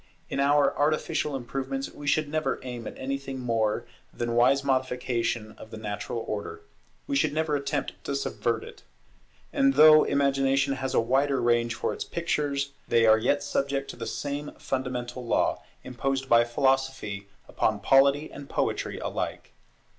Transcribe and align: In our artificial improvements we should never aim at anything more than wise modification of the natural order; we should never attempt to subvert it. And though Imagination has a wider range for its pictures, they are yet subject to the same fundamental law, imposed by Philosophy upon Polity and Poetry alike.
In 0.31 0.39
our 0.39 0.75
artificial 0.79 1.35
improvements 1.35 1.91
we 1.91 2.07
should 2.07 2.27
never 2.27 2.59
aim 2.63 2.87
at 2.87 2.97
anything 2.97 3.39
more 3.39 3.85
than 4.11 4.33
wise 4.33 4.63
modification 4.63 5.51
of 5.59 5.69
the 5.69 5.77
natural 5.77 6.25
order; 6.27 6.61
we 7.05 7.15
should 7.15 7.33
never 7.33 7.55
attempt 7.55 8.03
to 8.05 8.15
subvert 8.15 8.63
it. 8.63 8.81
And 9.53 9.75
though 9.75 10.03
Imagination 10.03 10.73
has 10.73 10.95
a 10.95 10.99
wider 10.99 11.39
range 11.39 11.75
for 11.75 11.93
its 11.93 12.03
pictures, 12.03 12.71
they 12.87 13.05
are 13.05 13.19
yet 13.19 13.43
subject 13.43 13.91
to 13.91 13.95
the 13.95 14.07
same 14.07 14.53
fundamental 14.57 15.23
law, 15.23 15.61
imposed 15.83 16.27
by 16.27 16.45
Philosophy 16.45 17.27
upon 17.47 17.79
Polity 17.79 18.31
and 18.31 18.49
Poetry 18.49 18.97
alike. 18.97 19.53